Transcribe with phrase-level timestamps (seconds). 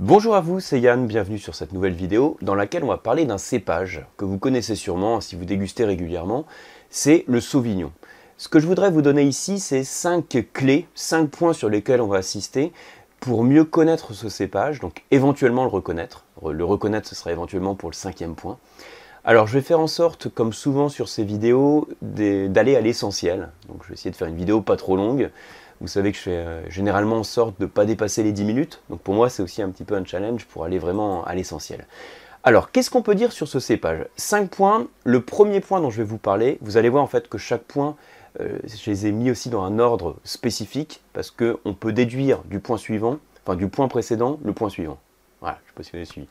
[0.00, 3.24] Bonjour à vous, c'est Yann, bienvenue sur cette nouvelle vidéo dans laquelle on va parler
[3.24, 6.46] d'un cépage que vous connaissez sûrement si vous dégustez régulièrement,
[6.88, 7.90] c'est le Sauvignon.
[8.36, 12.06] Ce que je voudrais vous donner ici, c'est 5 clés, 5 points sur lesquels on
[12.06, 12.72] va assister
[13.18, 16.24] pour mieux connaître ce cépage, donc éventuellement le reconnaître.
[16.48, 18.56] Le reconnaître, ce sera éventuellement pour le cinquième point.
[19.24, 23.50] Alors je vais faire en sorte, comme souvent sur ces vidéos, d'aller à l'essentiel.
[23.68, 25.30] Donc je vais essayer de faire une vidéo pas trop longue.
[25.80, 28.44] Vous savez que je fais euh, généralement en sorte de ne pas dépasser les 10
[28.44, 28.82] minutes.
[28.90, 31.86] Donc pour moi, c'est aussi un petit peu un challenge pour aller vraiment à l'essentiel.
[32.44, 34.06] Alors, qu'est-ce qu'on peut dire sur ce cépage?
[34.16, 34.86] 5 points.
[35.04, 37.62] Le premier point dont je vais vous parler, vous allez voir en fait que chaque
[37.62, 37.96] point
[38.40, 42.60] euh, je les ai mis aussi dans un ordre spécifique parce qu'on peut déduire du
[42.60, 44.98] point suivant, enfin du point précédent, le point suivant.
[45.40, 46.28] Voilà, je ne sais pas si vous avez suivi.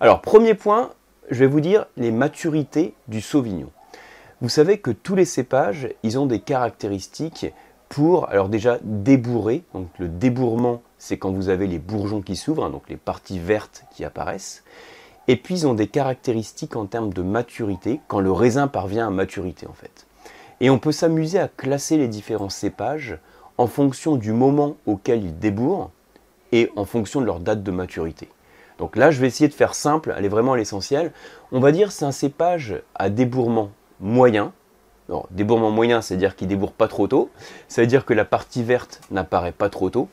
[0.00, 0.90] Alors, premier point,
[1.30, 3.70] je vais vous dire les maturités du Sauvignon.
[4.40, 7.46] Vous savez que tous les cépages, ils ont des caractéristiques
[7.90, 9.64] pour, alors déjà, débourrer.
[9.74, 13.38] Donc le débourrement, c'est quand vous avez les bourgeons qui s'ouvrent, hein, donc les parties
[13.38, 14.64] vertes qui apparaissent.
[15.28, 19.10] Et puis ils ont des caractéristiques en termes de maturité, quand le raisin parvient à
[19.10, 20.06] maturité en fait.
[20.60, 23.18] Et on peut s'amuser à classer les différents cépages
[23.58, 25.90] en fonction du moment auquel ils débourrent
[26.52, 28.28] et en fonction de leur date de maturité.
[28.78, 31.12] Donc là, je vais essayer de faire simple, aller vraiment à l'essentiel.
[31.52, 34.52] On va dire c'est un cépage à débourrement moyen.
[35.30, 37.30] Débourrement moyen, c'est-à-dire qu'il débourre pas trop tôt.
[37.68, 40.08] Ça veut dire que la partie verte n'apparaît pas trop tôt.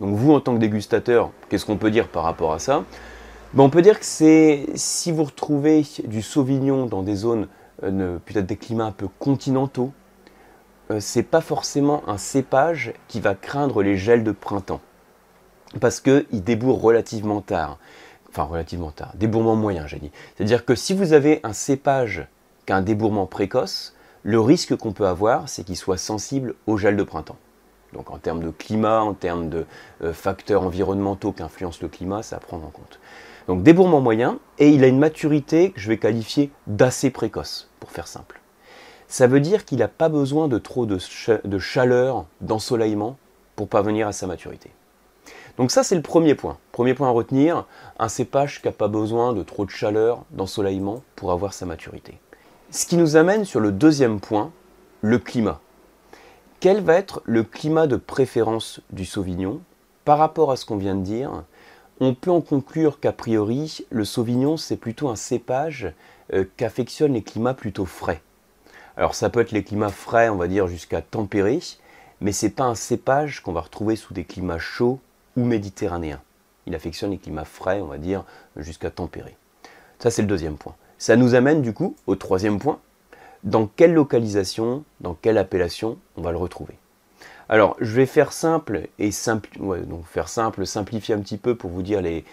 [0.00, 2.84] Donc vous, en tant que dégustateur, qu'est-ce qu'on peut dire par rapport à ça?
[3.54, 7.48] Ben, On peut dire que c'est si vous retrouvez du sauvignon dans des zones
[7.82, 9.92] euh, peut-être des climats un peu continentaux,
[10.90, 14.80] euh, c'est pas forcément un cépage qui va craindre les gels de printemps.
[15.80, 17.78] Parce qu'il débourre relativement tard.
[18.28, 19.12] Enfin, relativement tard.
[19.14, 20.10] Débourrement moyen, j'ai dit.
[20.36, 22.26] C'est-à-dire que si vous avez un cépage
[22.66, 23.94] qui a un débourrement précoce,
[24.26, 27.36] le risque qu'on peut avoir, c'est qu'il soit sensible au gel de printemps.
[27.92, 29.66] Donc en termes de climat, en termes de
[30.02, 32.98] euh, facteurs environnementaux qui influencent le climat, c'est à prendre en compte.
[33.46, 37.92] Donc débourrement moyen, et il a une maturité que je vais qualifier d'assez précoce, pour
[37.92, 38.40] faire simple.
[39.06, 40.98] Ça veut dire qu'il n'a pas besoin de trop de,
[41.60, 43.18] chaleur, d'ensoleillement,
[43.54, 44.72] pour parvenir à sa maturité.
[45.56, 46.58] Donc ça c'est le premier point.
[46.72, 47.64] Premier point à retenir,
[48.00, 52.18] un cépage qui n'a pas besoin de trop de chaleur, d'ensoleillement pour avoir sa maturité.
[52.76, 54.52] Ce qui nous amène sur le deuxième point,
[55.00, 55.62] le climat.
[56.60, 59.62] Quel va être le climat de préférence du Sauvignon
[60.04, 61.44] par rapport à ce qu'on vient de dire?
[62.00, 65.90] On peut en conclure qu'a priori, le Sauvignon, c'est plutôt un cépage
[66.34, 68.20] euh, qu'affectionnent les climats plutôt frais.
[68.98, 71.62] Alors ça peut être les climats frais, on va dire jusqu'à tempérés,
[72.20, 75.00] mais c'est pas un cépage qu'on va retrouver sous des climats chauds
[75.38, 76.20] ou méditerranéens.
[76.66, 79.38] Il affectionne les climats frais, on va dire jusqu'à tempérés.
[79.98, 80.74] Ça c'est le deuxième point.
[80.98, 82.78] Ça nous amène du coup au troisième point.
[83.44, 86.78] Dans quelle localisation, dans quelle appellation on va le retrouver?
[87.48, 89.10] Alors, je vais faire simple et
[89.60, 92.24] donc faire simple, simplifier un petit peu pour vous dire les,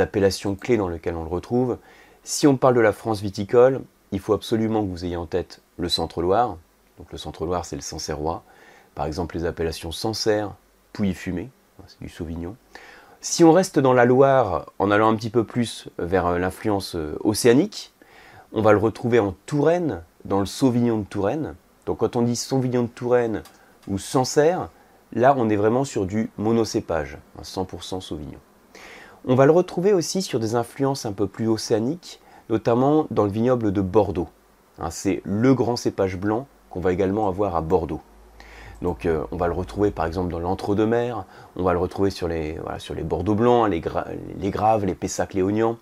[0.00, 1.78] appellations clés dans lesquelles on le retrouve.
[2.24, 5.60] Si on parle de la France viticole, il faut absolument que vous ayez en tête
[5.76, 6.56] le Centre-Loire.
[6.98, 8.42] Donc le Centre-Loire, c'est le Sancerrois.
[8.96, 10.54] Par exemple, les appellations Sancerre,
[10.94, 11.50] Pouilly-Fumé,
[11.86, 12.56] c'est du Sauvignon.
[13.20, 17.16] Si on reste dans la Loire, en allant un petit peu plus vers l'influence euh,
[17.22, 17.92] océanique,
[18.52, 21.54] on va le retrouver en Touraine, dans le Sauvignon de Touraine.
[21.84, 23.42] Donc quand on dit Sauvignon de Touraine,
[23.88, 24.68] ou Sancerre,
[25.12, 28.38] là on est vraiment sur du monocépage, un 100% Sauvignon.
[29.26, 33.30] On va le retrouver aussi sur des influences un peu plus océaniques, notamment dans le
[33.30, 34.28] vignoble de Bordeaux.
[34.78, 38.00] Hein, c'est le grand cépage blanc qu'on va également avoir à Bordeaux.
[38.82, 41.24] Donc euh, on va le retrouver par exemple dans l'entre-deux-mer,
[41.56, 42.58] on va le retrouver sur les,
[43.04, 43.82] Bordeaux blancs, les,
[44.38, 45.78] les Graves, les Pessac léoniens.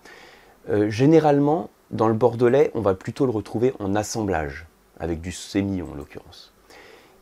[0.69, 4.65] Euh, généralement, dans le Bordelais, on va plutôt le retrouver en assemblage,
[4.99, 6.53] avec du sémillon en l'occurrence.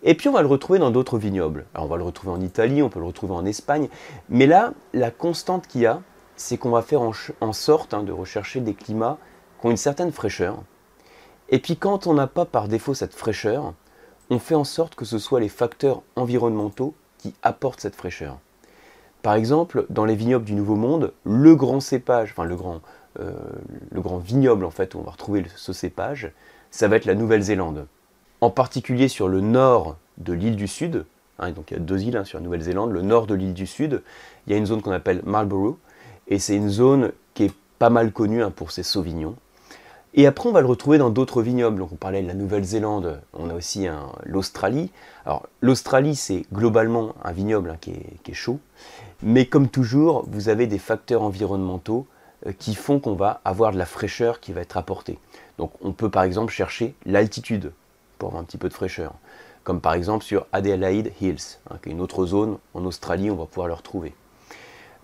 [0.04, 1.66] Et puis on va le retrouver dans d'autres vignobles.
[1.74, 3.88] Alors on va le retrouver en Italie, on peut le retrouver en Espagne.
[4.30, 6.02] Mais là, la constante qu'il y a,
[6.36, 9.18] c'est qu'on va faire en, sorte hein, de rechercher des climats
[9.60, 10.58] qui ont une certaine fraîcheur.
[11.50, 13.74] Et puis quand on n'a pas par défaut cette fraîcheur,
[14.30, 18.40] on fait en sorte que ce soit les facteurs environnementaux qui apportent cette fraîcheur.
[19.22, 22.82] Par exemple, dans les vignobles du Nouveau Monde, le grand cépage, enfin le grand,
[23.18, 26.32] le grand vignoble en fait où on va retrouver ce cépage,
[26.72, 27.86] ça va être la Nouvelle-Zélande
[28.44, 31.06] en particulier sur le nord de l'île du Sud.
[31.40, 32.92] Hein, donc il y a deux îles hein, sur la Nouvelle-Zélande.
[32.92, 34.04] Le nord de l'île du Sud,
[34.46, 35.78] il y a une zone qu'on appelle Marlborough,
[36.28, 39.36] et c'est une zone qui est pas mal connue hein, pour ses sauvignons.
[40.14, 41.80] Et après, on va le retrouver dans d'autres vignobles.
[41.80, 43.88] Donc, on parlait de la Nouvelle-Zélande, on a aussi
[44.26, 44.92] l'Australie.
[45.26, 48.60] Alors, l'Australie, c'est globalement un vignoble qui est, chaud.
[49.24, 52.13] Mais comme toujours, vous avez des facteurs environnementaux euh,
[52.60, 55.20] qui font qu'on va avoir de la fraîcheur qui va être apportée.
[55.58, 57.72] Donc, on peut par exemple chercher l'altitude
[58.26, 59.14] avoir un petit peu de fraîcheur.
[59.64, 63.36] Comme par exemple sur Adelaide Hills, hein, qui est une autre zone en Australie, on
[63.36, 64.14] va pouvoir le retrouver.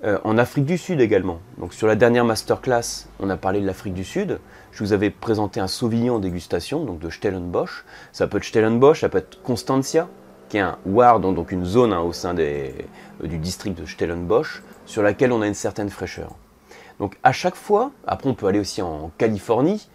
[0.04, 1.40] Euh, en Afrique du Sud également.
[1.58, 4.40] Donc sur la dernière masterclass, on a parlé de l'Afrique du Sud.
[4.72, 7.86] Je vous avais présenté un Sauvignon en dégustation, donc de Stellenbosch.
[8.12, 10.08] Ça peut être Stellenbosch, ça peut être Constantia,
[10.48, 12.72] qui est un ward, donc une zone hein, au sein euh,
[13.24, 16.32] du district de Stellenbosch, sur laquelle on a une certaine fraîcheur.
[17.00, 19.88] Donc à chaque fois, après on peut aller aussi en Californie,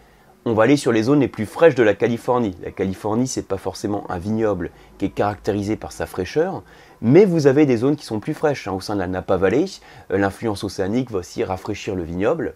[0.46, 2.54] on va aller sur les zones les plus fraîches de la Californie.
[2.62, 6.62] La Californie, c'est pas forcément un vignoble qui est caractérisé par sa fraîcheur,
[7.00, 8.68] mais vous avez des zones qui sont plus fraîches.
[8.68, 8.72] Hein.
[8.72, 9.64] Au sein de la Napa Valley,
[10.10, 12.54] euh, l'influence océanique va aussi rafraîchir le vignoble,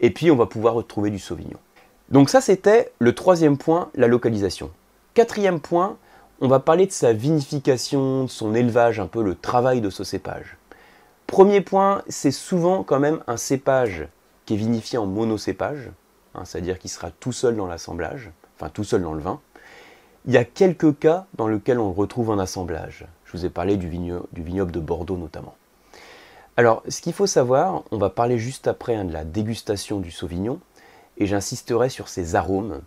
[0.00, 1.58] et puis on va pouvoir retrouver du Sauvignon.
[2.08, 4.70] Donc ça, c'était le troisième point, la localisation.
[5.14, 5.96] Quatrième point,
[6.40, 10.04] on va parler de sa vinification, de son élevage, un peu le travail de ce
[10.04, 10.57] cépage.
[11.28, 14.08] Premier point, c'est souvent quand même un cépage
[14.46, 15.90] qui est vinifié en monocépage.
[16.34, 19.38] Hein, c'est-à-dire qu'il sera tout seul dans l'assemblage, enfin tout seul dans le vin.
[20.26, 23.06] Il y a quelques cas dans lesquels on retrouve en assemblage.
[23.26, 25.54] Je vous ai parlé du, vignoble de Bordeaux notamment.
[26.56, 30.10] Alors, ce qu'il faut savoir, on va parler juste après hein, de la dégustation du
[30.10, 30.60] Sauvignon,
[31.18, 32.80] et j'insisterai sur ses arômes.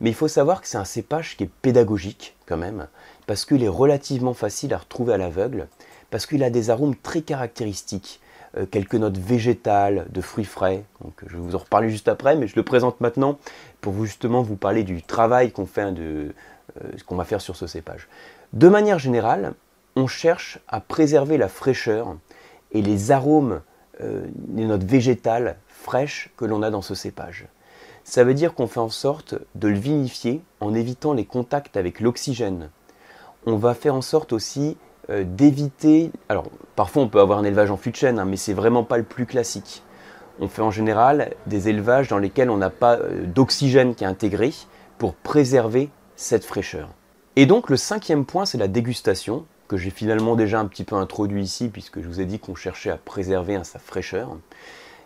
[0.00, 2.88] Mais il faut savoir que c'est un cépage qui est pédagogique quand même,
[3.26, 5.68] parce qu'il est relativement facile à retrouver à l'aveugle,
[6.12, 8.20] parce qu'il a des arômes très caractéristiques.
[8.58, 10.84] Euh, quelques notes végétales, de fruits frais.
[11.02, 13.38] Donc, je vais vous en reparler juste après, mais je le présente maintenant
[13.80, 16.34] pour vous justement vous parler du travail qu'on fait, de,
[16.82, 18.08] euh, va faire sur ce cépage.
[18.52, 19.54] De manière générale,
[19.96, 22.14] on cherche à préserver la fraîcheur
[22.72, 23.62] et les arômes,
[24.02, 27.46] euh, les notes végétales fraîches que l'on a dans ce cépage.
[28.04, 32.00] Ça veut dire qu'on fait en sorte de le vinifier en évitant les contacts avec
[32.00, 32.68] l'oxygène.
[33.46, 34.76] On va faire en sorte aussi
[35.10, 36.10] euh, d'éviter.
[36.28, 36.46] Alors,
[36.76, 38.98] parfois on peut avoir un élevage en fût de chêne, hein, mais c'est vraiment pas
[38.98, 39.82] le plus classique.
[40.40, 44.06] On fait en général des élevages dans lesquels on n'a pas euh, d'oxygène qui est
[44.06, 44.52] intégré
[44.98, 46.88] pour préserver cette fraîcheur.
[47.36, 50.96] Et donc le cinquième point, c'est la dégustation, que j'ai finalement déjà un petit peu
[50.96, 54.36] introduit ici, puisque je vous ai dit qu'on cherchait à préserver sa fraîcheur.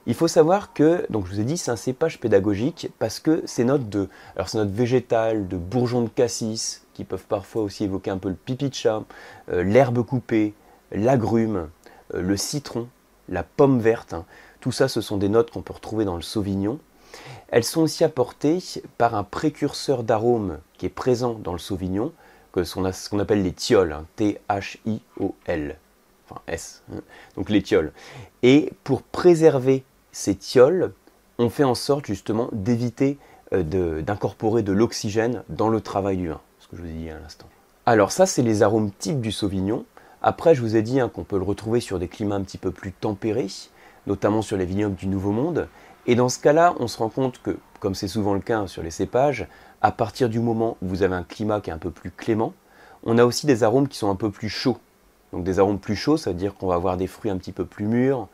[0.08, 3.42] Il faut savoir que, donc je vous ai dit, c'est un cépage pédagogique parce que
[3.44, 7.84] ces notes de, alors ces notes végétales, de bourgeons de cassis, qui peuvent parfois aussi
[7.84, 9.02] évoquer un peu le pipi euh,
[9.64, 10.54] l'herbe coupée,
[10.92, 11.68] l'agrume,
[12.14, 12.88] euh, le citron,
[13.28, 14.14] la pomme verte.
[14.14, 14.24] Hein.
[14.60, 16.78] Tout ça, ce sont des notes qu'on peut retrouver dans le Sauvignon.
[17.48, 18.60] Elles sont aussi apportées
[18.98, 22.12] par un précurseur d'arôme qui est présent dans le Sauvignon,
[22.52, 25.78] que ce qu'on appelle les thiols, hein, T-H-I-O-L,
[26.28, 27.00] enfin S, hein.
[27.36, 27.62] donc les.
[28.42, 29.84] Et pour préserver
[30.16, 30.92] ces thiols,
[31.38, 33.18] on fait en sorte justement d'éviter
[33.52, 36.40] euh, d'incorporer de l'oxygène dans le travail du vin
[36.70, 37.46] que je vous ai dit à l'instant.
[37.84, 39.84] Alors ça, c'est les arômes types du Sauvignon.
[40.22, 42.58] Après, je vous ai dit hein, qu'on peut le retrouver sur des climats un petit
[42.58, 43.48] peu plus tempérés,
[44.06, 45.68] notamment sur les vignobles du Nouveau Monde.
[46.06, 48.82] Et dans ce cas-là, on se rend compte que, comme c'est souvent le cas sur
[48.82, 49.46] les cépages,
[49.82, 52.52] à partir du moment où vous avez un climat qui est un peu plus clément,
[53.04, 54.78] on a aussi des arômes qui sont un peu plus chauds.
[55.32, 57.52] Donc des arômes plus chauds, ça veut dire qu'on va avoir des fruits un petit
[57.52, 58.28] peu plus mûrs,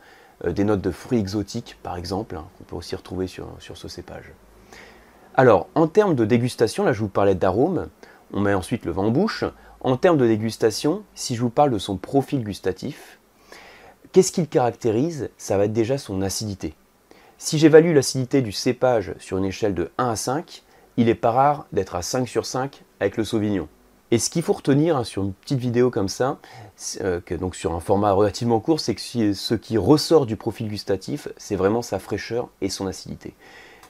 [0.51, 4.31] des notes de fruits exotiques par exemple, hein, qu'on peut aussi retrouver sur, ce cépage.
[5.35, 7.87] Alors, en termes de dégustation, là je vous parlais d'arômes,
[8.33, 9.45] on met ensuite le vin en bouche.
[9.81, 13.19] En termes de dégustation, si je vous parle de son profil gustatif,
[14.11, 15.29] qu'est-ce qui le caractérise?
[15.37, 16.73] Ça va être déjà son acidité.
[17.37, 20.63] Si j'évalue l'acidité du cépage sur une échelle de 1 à 5,
[20.95, 23.67] il n'est pas rare d'être à 5 sur 5 avec le Sauvignon.
[24.13, 26.37] Et ce qu'il faut retenir hein, sur une petite vidéo comme ça,
[27.01, 31.29] euh, donc sur un format relativement court, c'est que ce qui ressort du profil gustatif,
[31.35, 33.33] c'est vraiment sa fraîcheur et son acidité.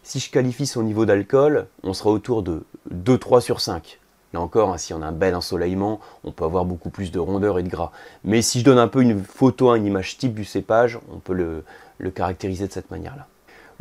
[0.01, 3.99] Si je qualifie son niveau d'alcool, on sera autour de 2-3 sur 5.
[4.31, 7.19] Là encore, hein, si on a un bel ensoleillement, on peut avoir beaucoup plus de
[7.19, 7.91] rondeur et de gras.
[8.23, 11.33] Mais si je donne un peu une photo, une image type du cépage, on peut
[11.33, 11.65] le,
[11.97, 13.27] le caractériser de cette manière-là.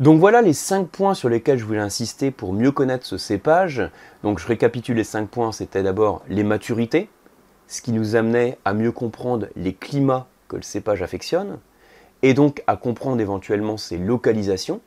[0.03, 3.89] Donc voilà les 5 points sur lesquels je voulais insister pour mieux connaître ce cépage.
[4.25, 7.09] Donc je récapitule les 5 points, c'était d'abord les maturités,
[7.69, 11.61] ce qui nous amenait à mieux comprendre les climats que le cépage affectionne,
[12.23, 14.81] et donc à comprendre éventuellement ses localisations,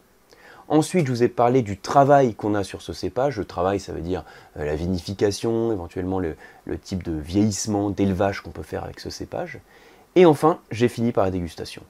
[0.68, 3.38] Ensuite, je vous ai parlé du travail qu'on a sur ce cépage.
[3.38, 4.26] Le travail, ça veut dire
[4.58, 6.36] euh, la vinification, éventuellement le,
[6.82, 9.60] type de vieillissement, d'élevage qu'on peut faire avec ce cépage.
[10.16, 11.84] Et enfin, j'ai fini par la dégustation.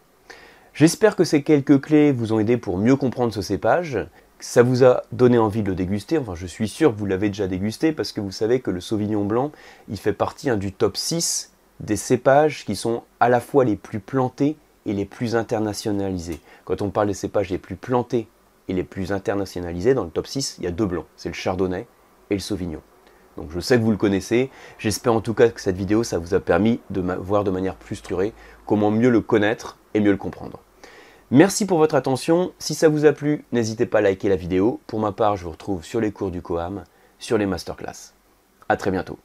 [0.75, 3.97] J'espère que ces quelques clés vous ont aidé pour mieux comprendre ce cépage.
[4.41, 6.17] Ça vous a donné envie de le déguster.
[6.17, 8.81] Enfin, je suis sûr que vous l'avez déjà dégusté parce que vous savez que le
[8.81, 9.53] Sauvignon blanc,
[9.87, 13.77] il fait partie hein, du top 6 des cépages qui sont à la fois les
[13.77, 16.41] plus plantés et les plus internationalisés.
[16.65, 18.27] Quand on parle des cépages les plus plantés
[18.67, 21.35] et les plus internationalisés, dans le top 6, il y a deux blancs, c'est le
[21.35, 21.87] Chardonnay
[22.31, 22.81] et le Sauvignon.
[23.37, 26.17] Donc je sais que vous le connaissez, j'espère en tout cas que cette vidéo, ça
[26.17, 28.33] vous a permis de voir de manière plus structurée
[28.65, 30.59] comment mieux le connaître et mieux le comprendre.
[31.31, 34.79] Merci pour votre attention, si ça vous a plu, n'hésitez pas à liker la vidéo.
[34.85, 36.83] Pour ma part, je vous retrouve sur les cours du COAM,
[37.17, 38.13] sur les masterclass.
[38.69, 39.17] A très bientôt.